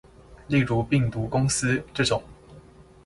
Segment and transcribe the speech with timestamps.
[0.47, 2.23] 例如病毒公司這種